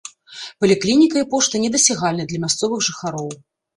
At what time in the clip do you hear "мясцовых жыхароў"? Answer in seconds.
2.47-3.29